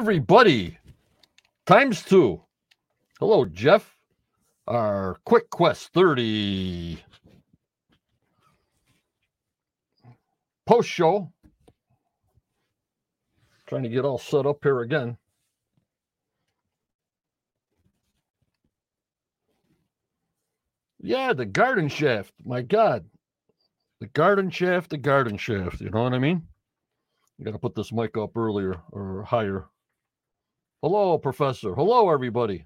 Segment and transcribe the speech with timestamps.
[0.00, 0.78] Everybody.
[1.66, 2.40] Times two.
[3.18, 3.98] Hello, Jeff.
[4.66, 7.04] Our Quick Quest 30
[10.64, 11.30] post show.
[13.66, 15.18] Trying to get all set up here again.
[20.98, 22.32] Yeah, the garden shaft.
[22.42, 23.04] My God.
[24.00, 25.82] The garden shaft, the garden shaft.
[25.82, 26.48] You know what I mean?
[27.38, 29.66] I got to put this mic up earlier or higher.
[30.82, 31.74] Hello, Professor.
[31.74, 32.64] Hello, everybody.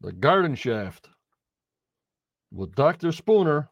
[0.00, 1.08] The garden shaft
[2.52, 3.12] with Dr.
[3.12, 3.68] Spooner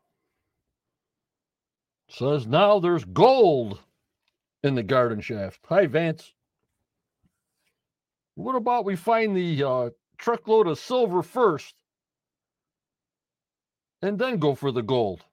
[2.08, 3.80] says now there's gold
[4.62, 5.58] in the garden shaft.
[5.68, 6.32] Hi, Vance.
[8.36, 11.74] What about we find the uh, truckload of silver first
[14.00, 15.24] and then go for the gold?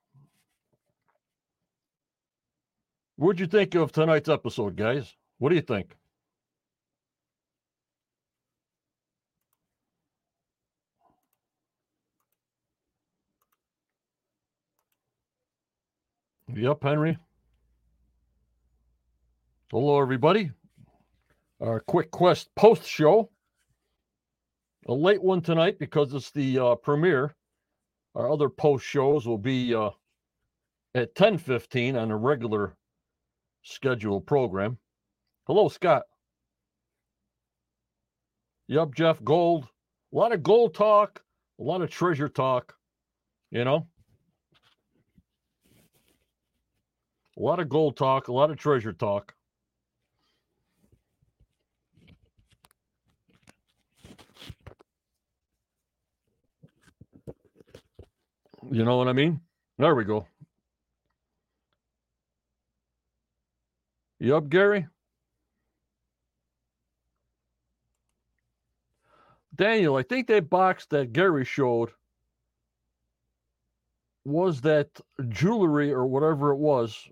[3.16, 5.14] What'd you think of tonight's episode, guys?
[5.40, 5.96] What do you think?
[16.54, 17.18] Yep, Henry.
[19.72, 20.52] Hello, everybody.
[21.62, 23.30] Our quick quest post show.
[24.88, 27.36] A late one tonight because it's the uh, premiere.
[28.16, 29.92] Our other post shows will be uh,
[30.96, 32.76] at 10:15 on a regular
[33.62, 34.80] scheduled program.
[35.50, 36.04] Hello, Scott.
[38.68, 39.68] Yup, Jeff Gold.
[40.14, 41.24] A lot of gold talk,
[41.60, 42.76] a lot of treasure talk,
[43.50, 43.88] you know.
[47.36, 49.34] A lot of gold talk, a lot of treasure talk.
[58.72, 59.42] You know what I mean?
[59.80, 60.28] There we go.
[64.20, 64.86] You up, Gary?
[69.60, 71.90] Daniel, I think that box that Gary showed
[74.24, 74.88] was that
[75.28, 77.10] jewelry or whatever it was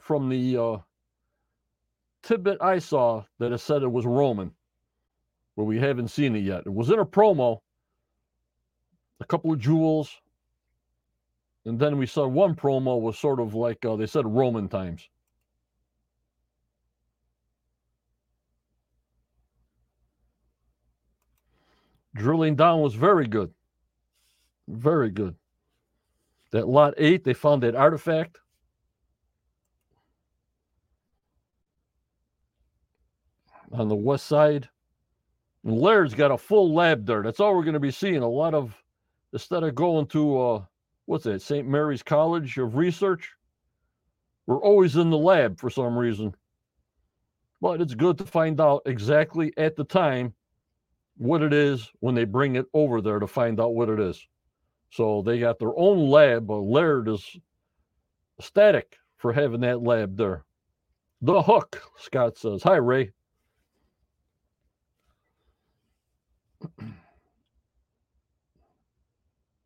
[0.00, 0.78] from the uh,
[2.24, 4.50] tidbit I saw that it said it was Roman,
[5.56, 6.64] but we haven't seen it yet.
[6.66, 7.60] It was in a promo,
[9.20, 10.10] a couple of jewels,
[11.66, 15.08] and then we saw one promo was sort of like uh, they said Roman times.
[22.14, 23.52] Drilling down was very good.
[24.68, 25.36] Very good.
[26.52, 28.38] That lot eight, they found that artifact.
[33.72, 34.68] On the west side.
[35.64, 37.22] And Laird's got a full lab there.
[37.22, 38.22] That's all we're going to be seeing.
[38.22, 38.74] A lot of,
[39.32, 40.62] instead of going to, uh,
[41.06, 41.68] what's that, St.
[41.68, 43.30] Mary's College of Research,
[44.46, 46.34] we're always in the lab for some reason.
[47.60, 50.34] But it's good to find out exactly at the time
[51.16, 54.20] what it is when they bring it over there to find out what it is.
[54.90, 56.46] So they got their own lab.
[56.46, 57.24] But Laird is
[58.40, 60.44] static for having that lab there.
[61.22, 62.62] The hook, Scott says.
[62.62, 63.10] Hi, Ray.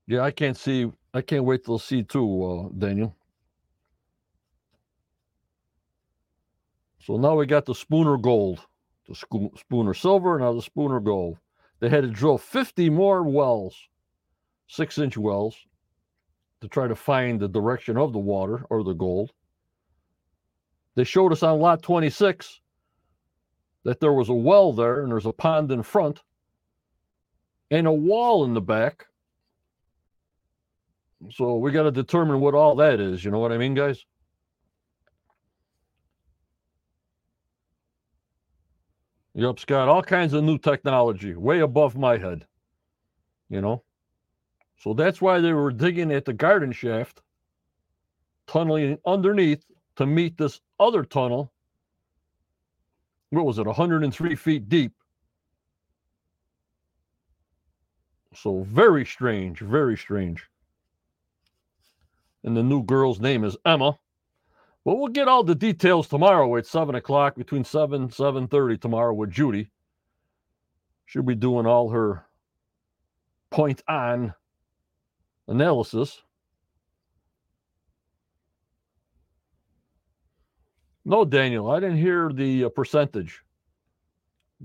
[0.07, 0.91] yeah, I can't see.
[1.13, 3.15] I can't wait till see too, uh, Daniel.
[7.01, 8.61] So now we got the Spooner Gold,
[9.09, 11.39] the Spooner Silver, and now the Spooner Gold.
[11.81, 13.77] They had to drill 50 more wells,
[14.69, 15.57] six inch wells,
[16.61, 19.33] to try to find the direction of the water or the gold.
[20.95, 22.61] They showed us on lot 26
[23.85, 26.23] that there was a well there and there's a pond in front
[27.71, 29.07] and a wall in the back.
[31.31, 33.25] So we got to determine what all that is.
[33.25, 34.05] You know what I mean, guys?
[39.35, 42.47] Yep, Scott, all kinds of new technology, way above my head.
[43.49, 43.83] You know?
[44.79, 47.23] So that's why they were digging at the garden shaft,
[48.47, 49.65] tunneling underneath
[49.97, 51.53] to meet this other tunnel.
[53.31, 54.93] What was it, 103 feet deep?
[58.35, 60.45] So very strange, very strange.
[62.45, 63.99] And the new girl's name is Emma.
[64.85, 69.15] Well, we'll get all the details tomorrow at seven o'clock, between seven seven thirty tomorrow
[69.15, 69.71] with Judy.
[71.07, 72.27] She'll be doing all her
[73.51, 74.35] point on
[75.49, 76.21] analysis.
[81.07, 83.43] No, Daniel, I didn't hear the uh, percentage.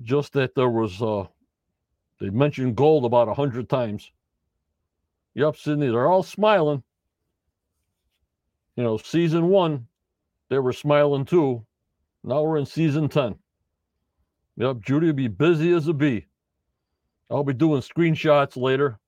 [0.04, 1.26] Just that there was, uh,
[2.22, 4.10] they mentioned gold about a hundred times.
[5.34, 6.82] Yep, Sydney, they're all smiling.
[8.78, 9.86] You know, season one,
[10.50, 11.66] they were smiling too.
[12.24, 13.36] Now we're in season 10.
[14.58, 16.26] Yep, Judy will be busy as a bee.
[17.30, 19.00] I'll be doing screenshots later.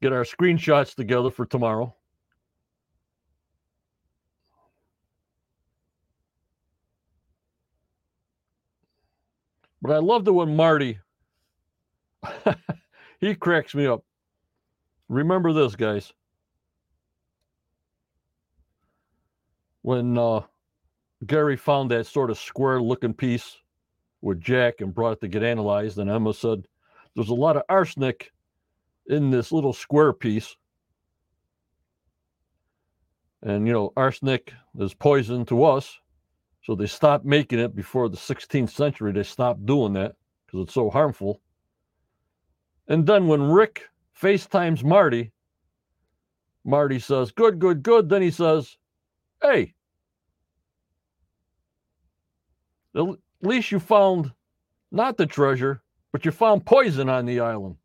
[0.00, 1.94] Get our screenshots together for tomorrow.
[9.82, 10.98] But I love the one Marty,
[13.20, 14.04] he cracks me up.
[15.08, 16.12] Remember this, guys.
[19.82, 20.42] When uh,
[21.26, 23.56] Gary found that sort of square looking piece
[24.20, 26.66] with Jack and brought it to get analyzed, and Emma said,
[27.14, 28.32] There's a lot of arsenic
[29.06, 30.56] in this little square piece.
[33.42, 35.98] And, you know, arsenic is poison to us.
[36.62, 39.12] So they stopped making it before the 16th century.
[39.12, 40.14] They stopped doing that
[40.46, 41.40] because it's so harmful.
[42.86, 43.88] And then when Rick
[44.20, 45.32] FaceTimes Marty,
[46.64, 48.08] Marty says, Good, good, good.
[48.10, 48.76] Then he says,
[49.42, 49.74] Hey,
[52.94, 53.06] at
[53.42, 54.32] least you found
[54.90, 55.82] not the treasure,
[56.12, 57.76] but you found poison on the island.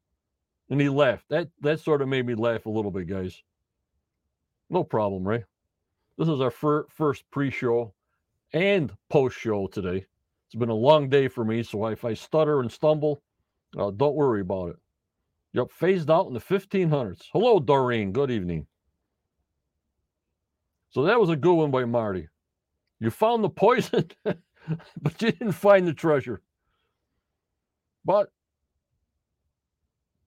[0.70, 1.30] And he laughed.
[1.30, 3.42] That that sort of made me laugh a little bit, guys.
[4.70, 5.44] No problem, Ray.
[6.18, 7.94] This is our fir- first pre-show
[8.54, 10.06] and post-show today.
[10.48, 13.22] It's been a long day for me, so if I stutter and stumble,
[13.78, 14.78] uh, don't worry about it.
[15.54, 17.30] Yep, phased out in the 1500s.
[17.32, 18.12] Hello, Doreen.
[18.12, 18.68] Good evening.
[20.96, 22.30] So that was a good one by Marty.
[23.02, 26.42] You found the poison, but you didn't find the treasure.
[28.06, 28.32] But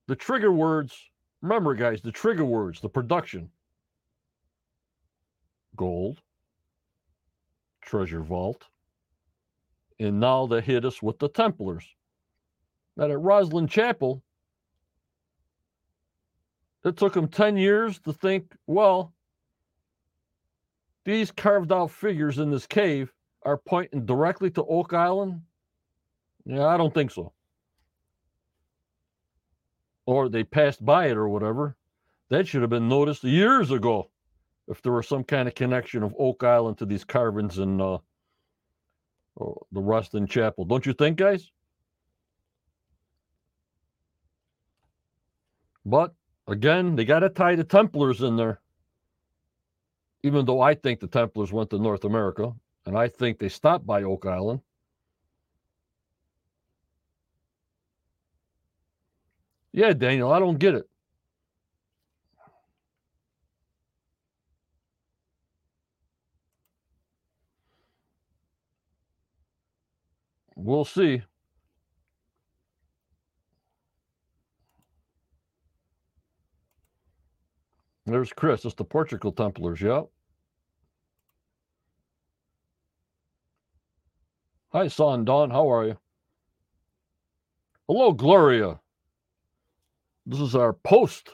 [0.05, 0.95] the trigger words,
[1.41, 3.49] remember, guys, the trigger words, the production
[5.75, 6.21] gold,
[7.81, 8.65] treasure vault,
[9.99, 11.87] and now they hit us with the Templars.
[12.95, 14.21] That at Rosslyn Chapel,
[16.85, 19.15] it took them 10 years to think, well,
[21.09, 23.11] these carved out figures in this cave
[23.43, 25.41] are pointing directly to Oak Island?
[26.45, 27.33] Yeah, I don't think so.
[30.05, 31.77] Or they passed by it or whatever.
[32.29, 34.09] That should have been noticed years ago
[34.67, 37.97] if there was some kind of connection of Oak Island to these carvings in uh,
[39.39, 40.65] oh, the Ruston Chapel.
[40.65, 41.51] Don't you think, guys?
[45.85, 46.13] But
[46.47, 48.61] again, they got to tie the Templars in there.
[50.23, 52.53] Even though I think the Templars went to North America,
[52.85, 54.61] and I think they stopped by Oak Island.
[59.71, 60.89] Yeah, Daniel, I don't get it.
[70.55, 71.23] We'll see.
[78.11, 78.65] There's Chris.
[78.65, 79.81] It's the Portugal Templars.
[79.81, 80.07] Yep.
[84.71, 85.49] Hi, Son Don.
[85.49, 85.97] How are you?
[87.87, 88.79] Hello, Gloria.
[90.25, 91.31] This is our post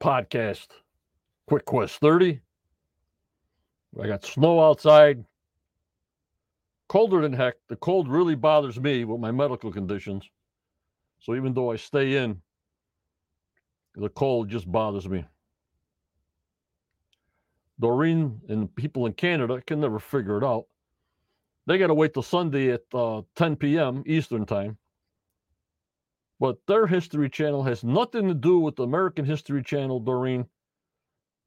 [0.00, 0.68] podcast.
[1.46, 2.40] Quick Quest 30.
[4.00, 5.24] I got snow outside.
[6.88, 7.54] Colder than heck.
[7.68, 10.28] The cold really bothers me with my medical conditions.
[11.18, 12.40] So even though I stay in,
[13.96, 15.24] the cold just bothers me.
[17.80, 20.66] Doreen and people in Canada can never figure it out.
[21.66, 24.02] They got to wait till Sunday at uh, 10 p.m.
[24.06, 24.76] Eastern Time.
[26.38, 30.46] But their History Channel has nothing to do with the American History Channel, Doreen,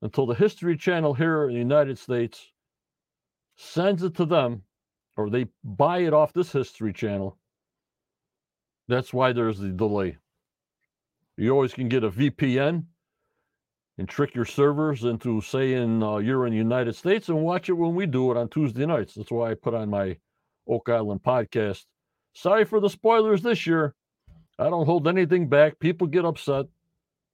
[0.01, 2.51] until the History Channel here in the United States
[3.55, 4.63] sends it to them
[5.17, 7.37] or they buy it off this History Channel.
[8.87, 10.17] That's why there's the delay.
[11.37, 12.85] You always can get a VPN
[13.99, 17.73] and trick your servers into saying uh, you're in the United States and watch it
[17.73, 19.13] when we do it on Tuesday nights.
[19.13, 20.17] That's why I put on my
[20.67, 21.85] Oak Island podcast.
[22.33, 23.93] Sorry for the spoilers this year.
[24.57, 25.79] I don't hold anything back.
[25.79, 26.65] People get upset,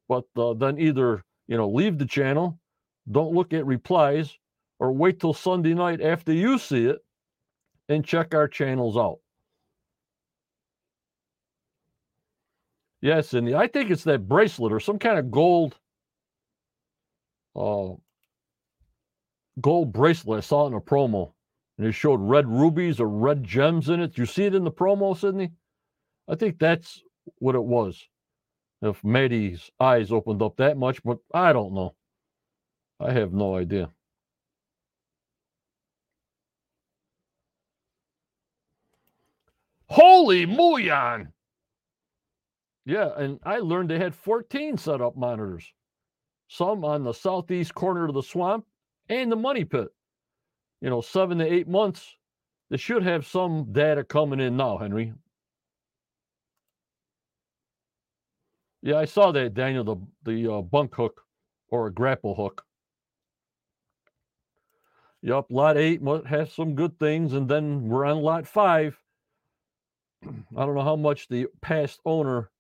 [0.10, 2.60] but uh, then either you know leave the channel,
[3.10, 4.38] don't look at replies,
[4.80, 7.00] or wait till Sunday night after you see it
[7.88, 9.20] and check our channels out.
[13.04, 15.78] Yes, and I think it's that bracelet or some kind of gold
[17.54, 17.90] uh,
[19.60, 21.34] gold bracelet I saw it in a promo.
[21.78, 24.18] And it showed red rubies or red gems in it.
[24.18, 25.52] You see it in the promo, Sydney?
[26.30, 27.02] I think that's
[27.40, 28.08] what it was.
[28.82, 31.96] If Maddie's eyes opened up that much, but I don't know.
[33.02, 33.90] I have no idea.
[39.90, 41.34] Holy Muon!
[42.86, 45.72] Yeah, and I learned they had 14 set up monitors,
[46.50, 48.66] some on the southeast corner of the swamp
[49.10, 49.90] and the money pit.
[50.82, 52.16] you know, seven to eight months,
[52.70, 55.14] they should have some data coming in now, Henry.
[58.82, 61.22] Yeah, I saw that, Daniel, the, the uh, bunk hook
[61.70, 62.66] or a grapple hook.
[65.22, 68.98] Yup, lot eight must have some good things, and then we're on lot five.
[70.26, 72.52] I don't know how much the past owner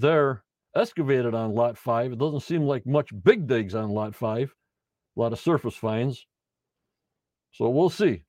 [0.00, 2.12] there excavated on lot five.
[2.12, 4.54] It doesn't seem like much big digs on lot five,
[5.16, 6.26] a lot of surface finds.
[7.52, 8.22] So we'll see.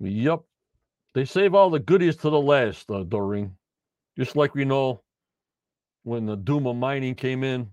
[0.00, 0.40] Yep.
[1.14, 3.56] They save all the goodies to the last, uh, Doreen.
[4.18, 5.02] Just like we know
[6.02, 7.70] when the Dumas mining came in,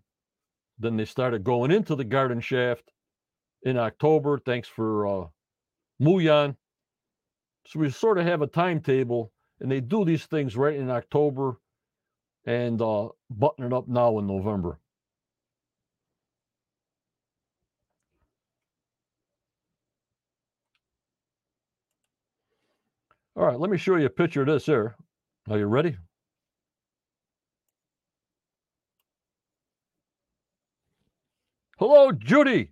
[0.78, 2.84] then they started going into the garden shaft
[3.64, 4.40] in October.
[4.40, 5.28] Thanks for uh,
[6.02, 6.56] Muyan.
[7.68, 11.60] So we sort of have a timetable, and they do these things right in October
[12.46, 14.80] and uh, button it up now in November.
[23.36, 24.96] All right, let me show you a picture of this here.
[25.50, 25.96] Are you ready?
[31.78, 32.72] Hello, Judy.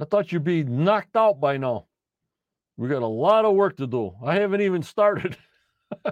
[0.00, 1.86] I thought you'd be knocked out by now.
[2.76, 4.14] We got a lot of work to do.
[4.24, 5.36] I haven't even started.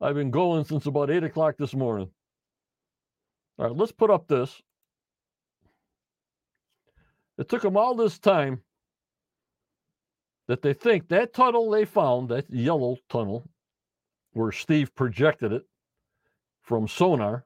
[0.00, 2.10] I've been going since about eight o'clock this morning.
[3.58, 4.62] All right, let's put up this.
[7.36, 8.62] It took them all this time
[10.48, 13.48] that they think that tunnel they found, that yellow tunnel,
[14.32, 15.62] where Steve projected it
[16.62, 17.44] from sonar,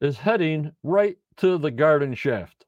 [0.00, 2.66] is heading right to the garden shaft.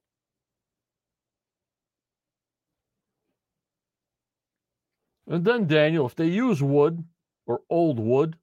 [5.26, 7.04] And then, Daniel, if they use wood
[7.47, 8.37] or old wood,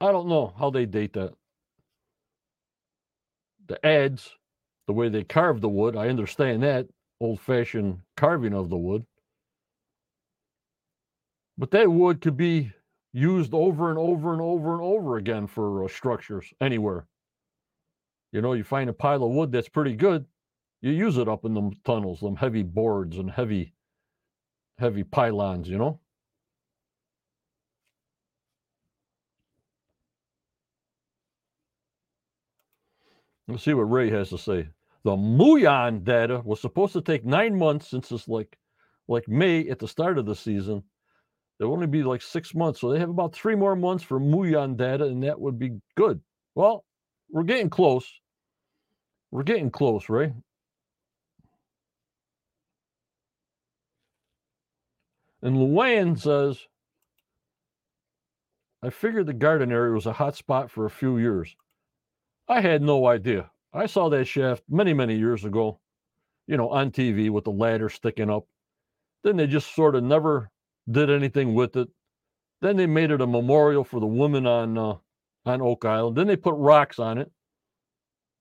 [0.00, 1.34] I don't know how they date that.
[3.68, 4.30] The adze,
[4.86, 6.88] the way they carve the wood, I understand that
[7.20, 9.06] old fashioned carving of the wood.
[11.56, 12.72] But that wood could be
[13.16, 17.06] used over and over and over and over again for uh, structures anywhere.
[18.30, 20.26] You know, you find a pile of wood that's pretty good,
[20.82, 23.72] you use it up in them tunnels, them heavy boards and heavy,
[24.78, 25.98] heavy pylons, you know?
[33.48, 34.68] Let's see what Ray has to say.
[35.04, 38.58] The Muon data was supposed to take nine months since it's like
[39.08, 40.82] like May at the start of the season.
[41.58, 42.80] There'll only be like six months.
[42.80, 46.20] So they have about three more months for Muon data, and that would be good.
[46.54, 46.84] Well,
[47.30, 48.06] we're getting close.
[49.30, 50.32] We're getting close, Ray.
[55.42, 56.58] And Luann says,
[58.82, 61.54] I figured the garden area was a hot spot for a few years.
[62.48, 63.50] I had no idea.
[63.72, 65.80] I saw that shaft many, many years ago,
[66.46, 68.46] you know, on TV with the ladder sticking up.
[69.24, 70.50] Then they just sort of never
[70.90, 71.88] did anything with it.
[72.60, 74.94] Then they made it a memorial for the woman on uh,
[75.44, 76.16] on Oak Island.
[76.16, 77.30] Then they put rocks on it.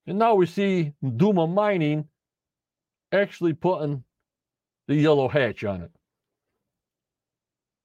[0.07, 2.07] And now we see Dumas Mining
[3.11, 4.03] actually putting
[4.87, 5.91] the yellow hatch on it.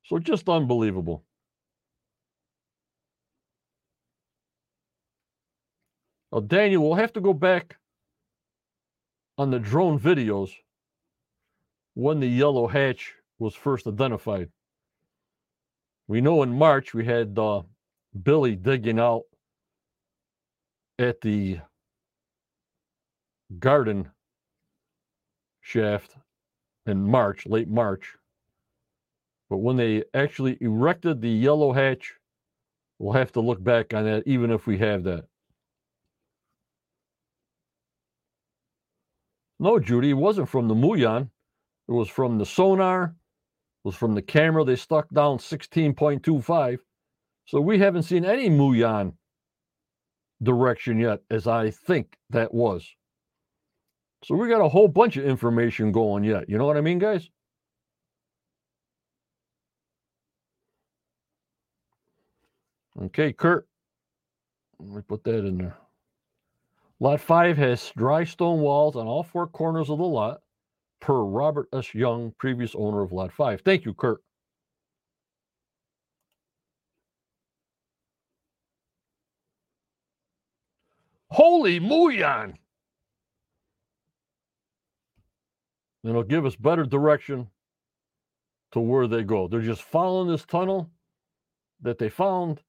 [0.05, 1.25] So just unbelievable.
[6.33, 7.77] Now, Daniel, we'll have to go back
[9.39, 10.51] on the drone videos
[11.95, 14.51] when the yellow hatch was first identified.
[16.07, 17.63] We know in March we had uh,
[18.23, 19.23] Billy digging out
[20.99, 21.61] at the
[23.59, 24.09] garden
[25.61, 26.17] shaft
[26.87, 28.17] in March, late March.
[29.49, 32.15] But when they actually erected the yellow hatch,
[32.99, 35.25] we'll have to look back on that, even if we have that.
[39.59, 41.29] No, Judy, it wasn't from the Muon.
[41.89, 43.15] It was from the sonar,
[43.85, 46.79] was from the camera they stuck down 16.25.
[47.47, 49.15] So we haven't seen any Muon
[50.43, 52.87] direction yet, as I think that was.
[54.25, 56.49] So we got a whole bunch of information going yet.
[56.49, 57.29] You know what I mean, guys?
[63.01, 63.67] Okay, Kurt.
[64.79, 65.77] Let me put that in there.
[67.01, 70.43] Lot 5 has dry stone walls on all four corners of the lot,
[71.01, 71.95] per Robert S.
[71.95, 73.63] Young, previous owner of Lot 5.
[73.63, 74.21] Thank you, Kurt.
[81.31, 82.55] Holy Muon!
[86.03, 87.49] It'll give us better direction
[88.73, 89.49] to where they go.
[89.49, 90.91] They're just following this tunnel
[91.83, 92.61] that they found.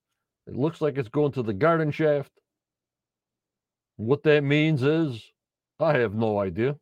[0.46, 2.32] It looks like it's going to the garden shaft.
[3.96, 5.32] What that means is,
[5.78, 6.76] I have no idea.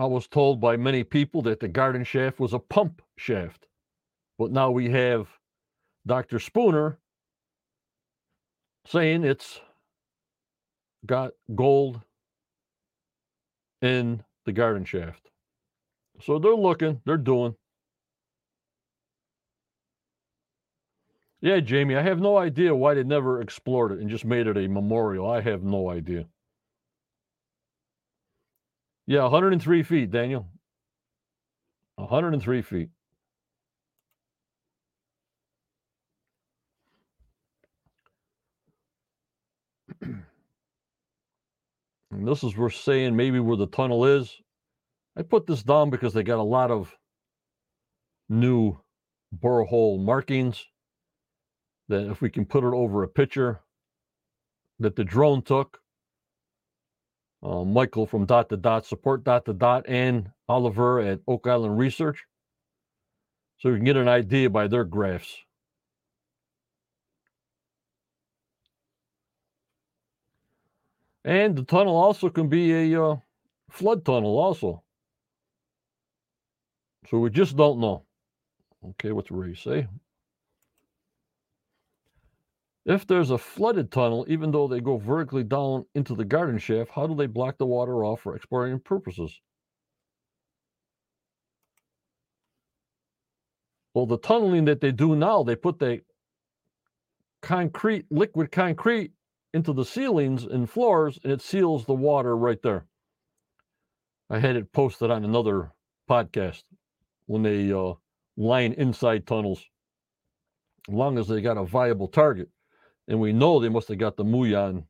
[0.00, 3.66] I was told by many people that the garden shaft was a pump shaft.
[4.38, 5.28] But now we have
[6.06, 6.38] Dr.
[6.38, 6.96] Spooner
[8.86, 9.60] saying it's
[11.04, 12.00] got gold
[13.82, 15.30] in the garden shaft.
[16.22, 17.54] So they're looking, they're doing.
[21.42, 24.56] Yeah, Jamie, I have no idea why they never explored it and just made it
[24.56, 25.30] a memorial.
[25.30, 26.24] I have no idea.
[29.10, 30.46] Yeah, 103 feet, Daniel.
[31.96, 32.90] 103 feet.
[40.00, 40.22] and
[42.22, 44.32] this is we're saying maybe where the tunnel is.
[45.16, 46.96] I put this down because they got a lot of
[48.28, 48.78] new
[49.36, 50.64] borehole markings
[51.88, 53.58] that if we can put it over a picture
[54.78, 55.80] that the drone took,
[57.42, 61.78] uh, Michael from Dot to Dot, support Dot to Dot, and Oliver at Oak Island
[61.78, 62.24] Research.
[63.58, 65.36] So we can get an idea by their graphs.
[71.24, 73.16] And the tunnel also can be a uh,
[73.70, 74.82] flood tunnel, also.
[77.10, 78.04] So we just don't know.
[78.90, 79.86] Okay, what's Ray say?
[82.86, 86.90] If there's a flooded tunnel, even though they go vertically down into the garden shaft,
[86.90, 89.38] how do they block the water off for exploring purposes?
[93.92, 96.00] Well, the tunneling that they do now, they put the
[97.42, 99.12] concrete, liquid concrete
[99.52, 102.86] into the ceilings and floors, and it seals the water right there.
[104.30, 105.72] I had it posted on another
[106.08, 106.62] podcast
[107.26, 107.94] when they uh,
[108.36, 109.60] line inside tunnels,
[110.88, 112.48] as long as they got a viable target.
[113.10, 114.84] And we know they must have got the Muon.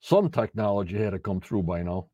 [0.00, 2.08] Some technology had to come through by now.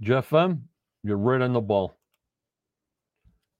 [0.00, 0.68] Jeff M.,
[1.02, 1.96] you're right on the ball.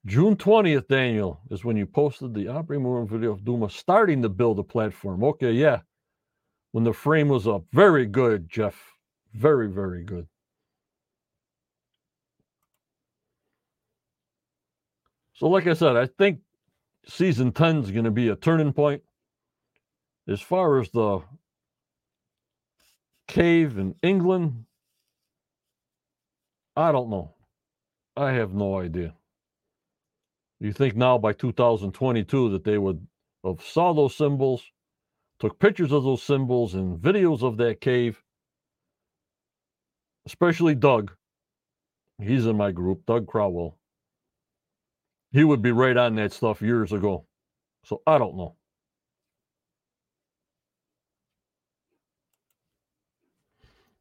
[0.05, 4.29] June 20th, Daniel, is when you posted the operating movement video of Dumas starting to
[4.29, 5.25] build a platform.
[5.25, 5.81] Okay, yeah.
[6.71, 7.65] When the frame was up.
[7.73, 8.81] Very good, Jeff.
[9.35, 10.29] Very, very good.
[15.37, 16.41] So, like I said, I think
[17.07, 19.03] season 10 is going to be a turning point.
[20.27, 21.21] As far as the
[23.29, 24.65] cave in England,
[26.75, 27.35] I don't know.
[28.17, 29.13] I have no idea.
[30.59, 33.07] You think now by 2022 that they would
[33.45, 34.63] have saw those symbols,
[35.39, 38.23] took pictures of those symbols and videos of that cave,
[40.25, 41.13] especially Doug.
[42.19, 43.77] He's in my group, Doug Crowell
[45.37, 47.27] he would be right on that stuff years ago.
[47.85, 48.57] So I don't know.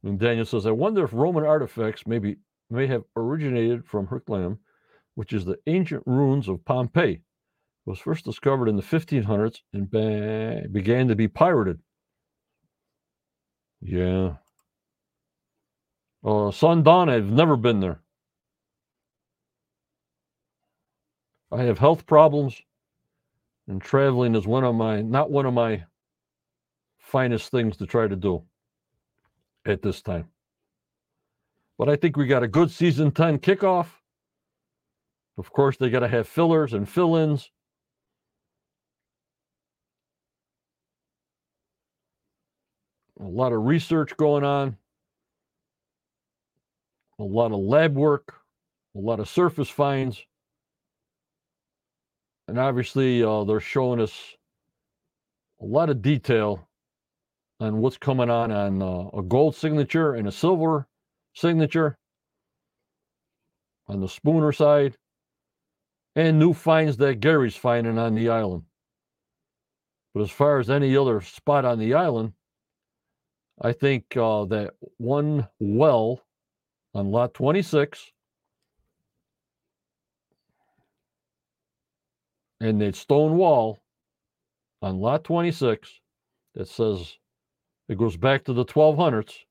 [0.02, 2.36] And Daniel says, I wonder if Roman artifacts maybe
[2.70, 4.60] may have originated from Herculaneum,
[5.14, 7.12] which is the ancient ruins of Pompeii.
[7.16, 7.20] It
[7.84, 11.80] was first discovered in the 1500s and ba- began to be pirated.
[13.82, 14.36] Yeah.
[16.24, 18.00] Uh, Sundawn, I've never been there.
[21.52, 22.60] I have health problems,
[23.68, 25.84] and traveling is one of my not one of my
[26.98, 28.42] finest things to try to do
[29.64, 30.28] at this time.
[31.78, 33.86] But I think we got a good season 10 kickoff.
[35.38, 37.50] Of course, they got to have fillers and fill ins.
[43.20, 44.76] A lot of research going on,
[47.18, 48.34] a lot of lab work,
[48.94, 50.22] a lot of surface finds
[52.48, 54.36] and obviously uh, they're showing us
[55.60, 56.68] a lot of detail
[57.60, 60.86] on what's coming on on uh, a gold signature and a silver
[61.34, 61.98] signature
[63.88, 64.96] on the Spooner side,
[66.14, 68.64] and new finds that Gary's finding on the island.
[70.12, 72.32] But as far as any other spot on the island,
[73.60, 76.20] I think uh, that one well
[76.94, 78.12] on lot 26
[82.60, 83.78] and that stone wall
[84.82, 86.00] on lot 26
[86.54, 87.16] that says
[87.88, 89.44] it goes back to the 1200s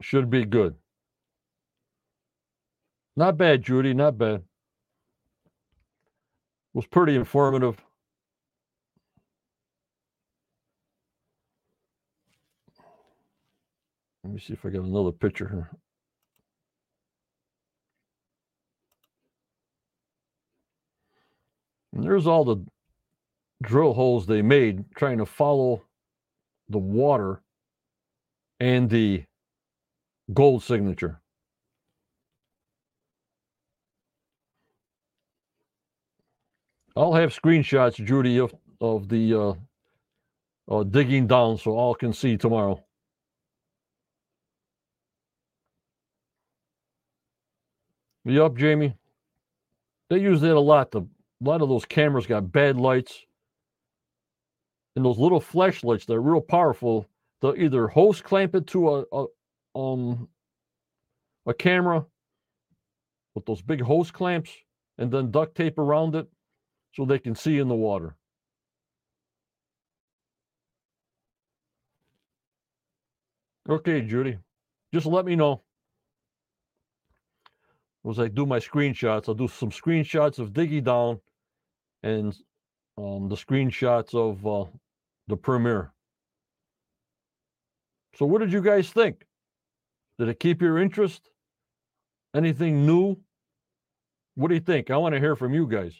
[0.00, 0.74] should be good.
[3.16, 4.42] Not bad, Judy, not bad.
[6.74, 7.76] Was pretty informative.
[14.24, 15.83] Let me see if I got another picture here.
[21.94, 22.56] And there's all the
[23.62, 25.84] drill holes they made trying to follow
[26.68, 27.40] the water
[28.58, 29.24] and the
[30.32, 31.20] gold signature.
[36.96, 39.54] I'll have screenshots, Judy, of, of the uh,
[40.70, 42.82] uh, digging down so all can see tomorrow.
[48.24, 48.96] Yup, Jamie.
[50.08, 50.90] They use that a lot.
[50.92, 51.02] The,
[51.44, 53.20] a lot of those cameras got bad lights.
[54.96, 57.06] And those little flashlights, they're real powerful.
[57.42, 60.28] They'll either hose clamp it to a, a um
[61.46, 62.06] a camera
[63.34, 64.50] with those big hose clamps
[64.96, 66.28] and then duct tape around it
[66.94, 68.14] so they can see in the water.
[73.68, 74.38] Okay, Judy.
[74.92, 75.62] Just let me know.
[78.08, 81.20] As I do my screenshots, I'll do some screenshots of Diggy Down
[82.04, 82.36] and
[82.98, 84.70] um, the screenshots of uh,
[85.26, 85.90] the premiere.
[88.16, 89.24] So, what did you guys think?
[90.18, 91.30] Did it keep your interest?
[92.36, 93.16] Anything new?
[94.36, 94.90] What do you think?
[94.90, 95.94] I want to hear from you guys.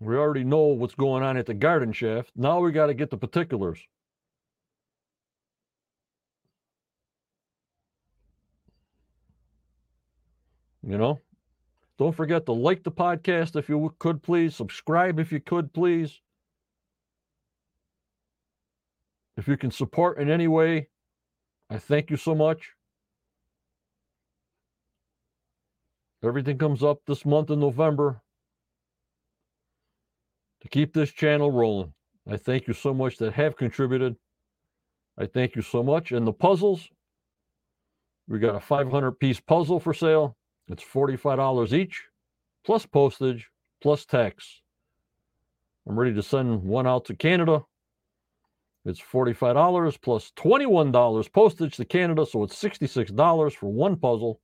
[0.00, 2.32] We already know what's going on at the garden shaft.
[2.34, 3.78] Now we got to get the particulars.
[10.82, 11.20] You know,
[11.98, 14.54] don't forget to like the podcast if you could, please.
[14.54, 16.20] Subscribe if you could, please.
[19.36, 20.88] If you can support in any way,
[21.70, 22.72] I thank you so much.
[26.24, 28.20] Everything comes up this month in November
[30.62, 31.92] to keep this channel rolling.
[32.28, 34.16] I thank you so much that have contributed.
[35.16, 36.12] I thank you so much.
[36.12, 36.88] And the puzzles,
[38.26, 40.36] we got a 500 piece puzzle for sale.
[40.68, 42.04] It's $45 each,
[42.64, 43.48] plus postage,
[43.80, 44.60] plus tax.
[45.88, 47.62] I'm ready to send one out to Canada.
[48.84, 54.40] It's $45 plus $21 postage to Canada, so it's $66 for one puzzle,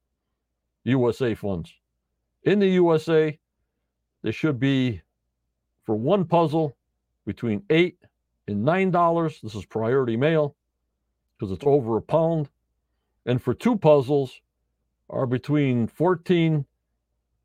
[0.84, 1.72] USA funds.
[2.44, 3.38] In the USA,
[4.22, 5.02] there should be
[5.84, 6.76] for one puzzle
[7.26, 7.98] between eight
[8.48, 9.40] and nine dollars.
[9.42, 10.56] This is priority mail
[11.38, 12.48] because it's over a pound.
[13.26, 14.40] And for two puzzles
[15.10, 16.64] are between 14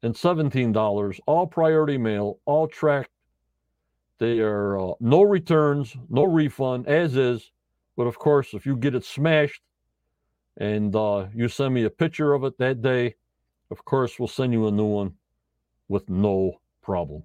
[0.02, 3.12] and 17 dollars, all priority mail, all tracked.
[4.18, 7.52] They are uh, no returns, no refund, as is.
[7.96, 9.62] But of course, if you get it smashed
[10.58, 13.16] and uh, you send me a picture of it that day,
[13.72, 15.14] of course, we'll send you a new one
[15.88, 17.24] with no problem.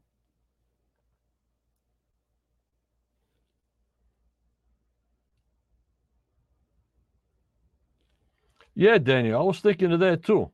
[8.75, 10.51] Yeah, Daniel, I was thinking of that too.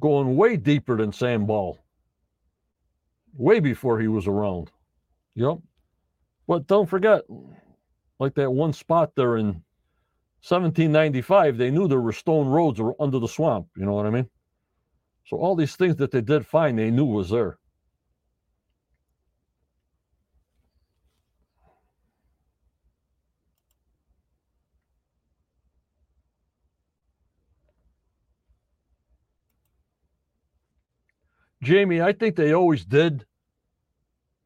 [0.00, 1.78] Going way deeper than Sam Ball.
[3.36, 4.70] Way before he was around.
[5.34, 5.58] Yep.
[6.46, 7.22] But don't forget,
[8.18, 9.46] like that one spot there in
[10.46, 13.68] 1795, they knew there were stone roads under the swamp.
[13.76, 14.28] You know what I mean?
[15.26, 17.58] So all these things that they did find, they knew was there.
[31.64, 33.24] Jamie, I think they always did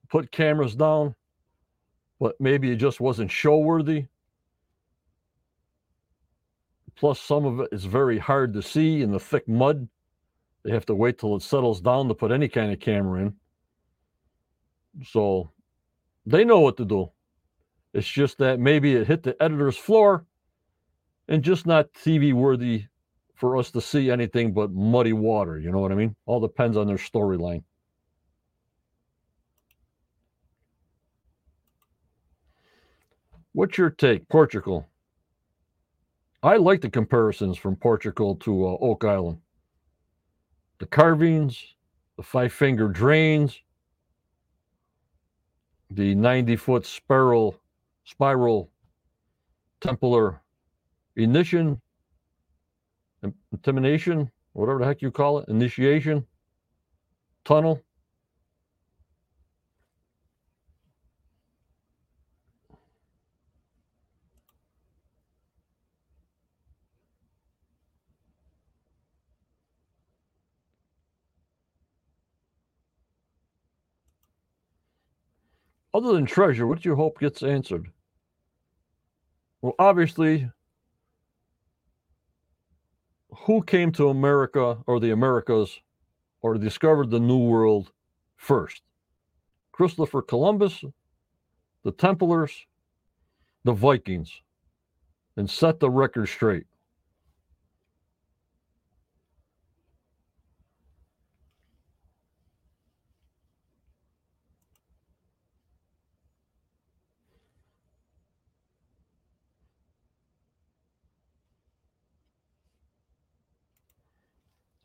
[0.08, 1.14] put cameras down,
[2.20, 4.06] but maybe it just wasn't show worthy.
[6.94, 9.88] Plus, some of it is very hard to see in the thick mud.
[10.64, 13.34] They have to wait till it settles down to put any kind of camera in.
[15.04, 15.52] So
[16.26, 17.10] they know what to do.
[17.94, 20.26] It's just that maybe it hit the editor's floor
[21.28, 22.86] and just not TV worthy
[23.38, 25.58] for us to see anything but muddy water.
[25.60, 26.16] You know what I mean?
[26.26, 27.62] All depends on their storyline.
[33.52, 34.28] What's your take?
[34.28, 34.88] Portugal.
[36.42, 39.38] I like the comparisons from Portugal to uh, Oak Island.
[40.78, 41.62] The carvings,
[42.16, 43.60] the five finger drains,
[45.90, 47.56] the 90 foot spiral,
[48.04, 48.70] spiral
[49.80, 50.40] Templar
[51.14, 51.80] ignition
[53.52, 56.26] intimidation, whatever the heck you call it, initiation,
[57.44, 57.82] tunnel.
[75.94, 77.90] Other than treasure, what do you hope gets answered?
[79.62, 80.48] Well, obviously,
[83.46, 85.80] who came to America or the Americas
[86.40, 87.90] or discovered the New World
[88.36, 88.82] first?
[89.72, 90.84] Christopher Columbus,
[91.82, 92.66] the Templars,
[93.64, 94.40] the Vikings,
[95.36, 96.66] and set the record straight.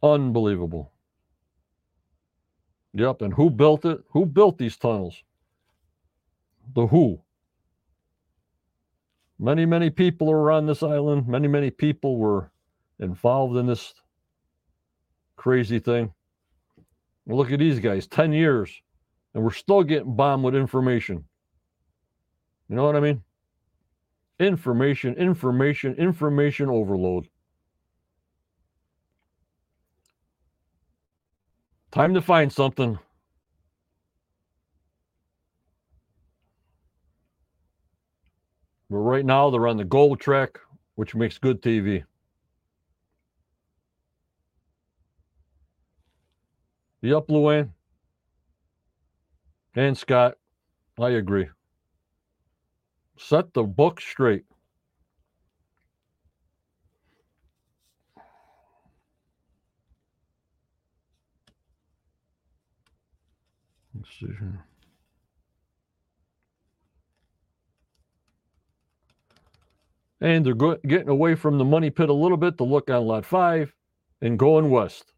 [0.03, 0.91] Unbelievable.
[2.93, 3.21] Yep.
[3.21, 4.03] And who built it?
[4.11, 5.23] Who built these tunnels?
[6.75, 7.21] The who?
[9.39, 11.27] Many, many people are on this island.
[11.27, 12.51] Many, many people were
[12.99, 13.93] involved in this
[15.37, 16.13] crazy thing.
[17.25, 18.81] Well, look at these guys 10 years,
[19.33, 21.23] and we're still getting bombed with information.
[22.69, 23.23] You know what I mean?
[24.39, 27.27] Information, information, information overload.
[31.93, 32.97] Time to find something.
[38.89, 40.59] But right now they're on the gold track,
[40.95, 42.03] which makes good TV.
[47.03, 47.69] Yep, Luann.
[49.75, 50.39] And Scott,
[50.99, 51.47] I agree.
[53.17, 54.45] Set the book straight.
[64.03, 64.65] Let's see here.
[70.21, 73.05] And they're go- getting away from the money pit a little bit to look on
[73.07, 73.73] lot five
[74.21, 75.13] and going west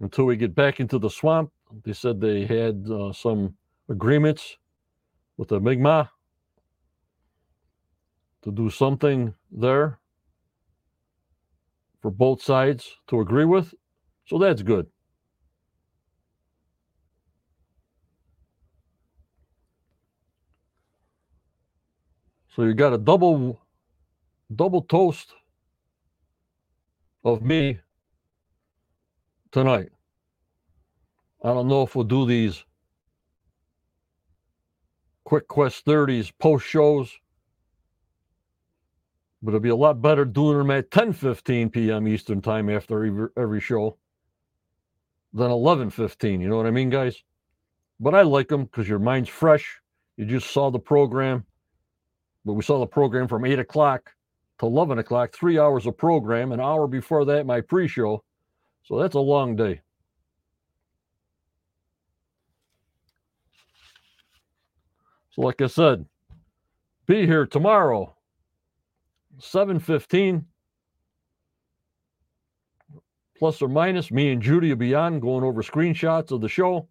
[0.00, 1.50] until we get back into the swamp.
[1.84, 3.56] They said they had uh, some
[3.90, 4.56] agreements
[5.36, 6.08] with the Mi'kmaq
[8.42, 9.98] to do something there
[12.00, 13.74] for both sides to agree with.
[14.26, 14.86] So that's good.
[22.56, 23.60] So you got a double
[24.54, 25.34] double toast
[27.22, 27.80] of me
[29.52, 29.90] tonight.
[31.44, 32.64] I don't know if we'll do these
[35.24, 37.12] quick quest 30s post shows,
[39.42, 42.08] but it'll be a lot better doing them at 10 15 p.m.
[42.08, 43.98] Eastern time after every, every show
[45.34, 46.40] than 11 15.
[46.40, 47.22] You know what I mean, guys?
[48.00, 49.78] But I like them because your mind's fresh.
[50.16, 51.44] You just saw the program
[52.46, 54.12] but we saw the program from 8 o'clock
[54.60, 58.22] to 11 o'clock, three hours of program, an hour before that, my pre show.
[58.84, 59.80] So that's a long day.
[65.32, 66.06] So, like I said,
[67.06, 68.14] be here tomorrow,
[69.40, 70.44] 7.15,
[73.36, 74.10] plus or minus.
[74.10, 76.88] Me and Judy will be on going over screenshots of the show.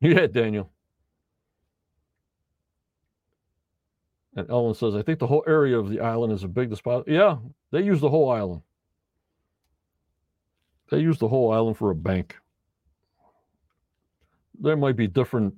[0.00, 0.70] Yeah, Daniel.
[4.36, 7.08] And Ellen says, I think the whole area of the island is a big deposit.
[7.08, 7.36] Yeah,
[7.72, 8.62] they use the whole island.
[10.90, 12.36] They use the whole island for a bank.
[14.60, 15.54] There might be different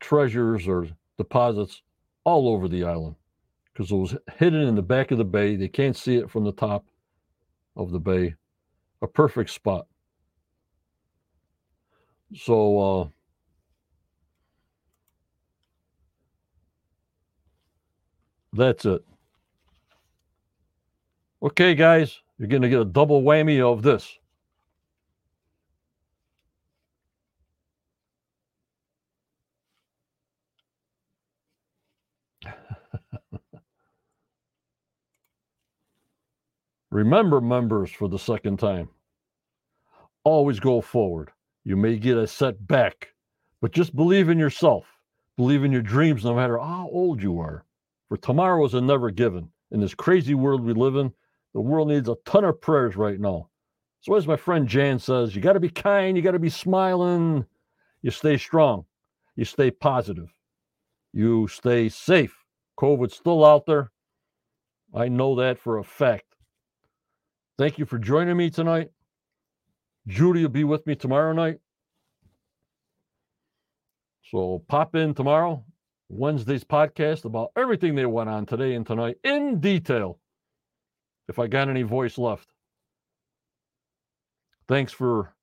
[0.00, 1.82] treasures or deposits
[2.24, 3.16] all over the island
[3.72, 5.56] because it was hidden in the back of the bay.
[5.56, 6.84] They can't see it from the top
[7.76, 8.34] of the bay.
[9.00, 9.86] A perfect spot.
[12.34, 13.08] So, uh,
[18.52, 19.04] That's it.
[21.42, 24.18] Okay, guys, you're going to get a double whammy of this.
[36.90, 38.88] Remember, members, for the second time,
[40.24, 41.32] always go forward.
[41.64, 43.14] You may get a setback,
[43.60, 44.86] but just believe in yourself.
[45.36, 47.64] Believe in your dreams no matter how old you are.
[48.12, 49.48] For tomorrow is a never given.
[49.70, 51.14] In this crazy world we live in,
[51.54, 53.48] the world needs a ton of prayers right now.
[54.02, 56.50] So, as my friend Jan says, you got to be kind, you got to be
[56.50, 57.46] smiling,
[58.02, 58.84] you stay strong,
[59.34, 60.28] you stay positive,
[61.14, 62.36] you stay safe.
[62.78, 63.90] COVID's still out there.
[64.94, 66.36] I know that for a fact.
[67.56, 68.90] Thank you for joining me tonight.
[70.06, 71.60] Judy will be with me tomorrow night.
[74.30, 75.64] So pop in tomorrow.
[76.12, 80.18] Wednesday's podcast about everything they went on today and tonight in detail.
[81.26, 82.48] If I got any voice left.
[84.68, 85.34] Thanks for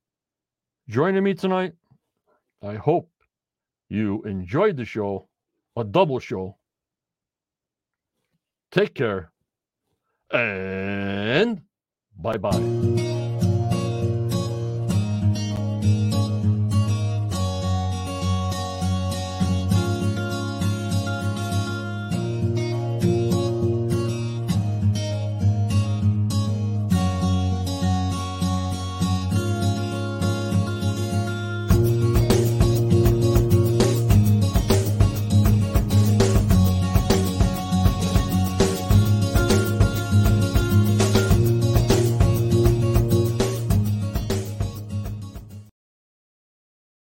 [0.88, 1.74] joining me tonight.
[2.62, 3.10] I hope
[3.90, 5.28] you enjoyed the show,
[5.76, 6.58] a double show.
[8.72, 9.32] Take care
[10.32, 11.62] and
[12.16, 13.26] bye bye.